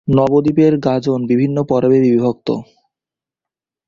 [0.07, 2.47] নবদ্বীপের গাজন বিভিন্ন পর্বে বিভক্ত।